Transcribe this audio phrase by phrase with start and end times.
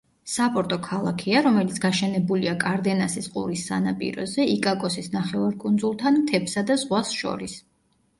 [0.33, 7.55] საპორტო ქალაქია, რომელიც გაშენებულია კარდენასის ყურის სანაპიროზე, იკაკოსის ნახევარკუნძულთან, მთებსა და ზღვას შორის.